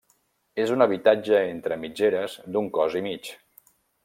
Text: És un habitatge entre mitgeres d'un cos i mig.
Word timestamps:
És 0.63 0.71
un 0.75 0.83
habitatge 0.85 1.41
entre 1.49 1.77
mitgeres 1.83 2.39
d'un 2.57 2.73
cos 2.79 2.99
i 3.03 3.07
mig. 3.11 3.35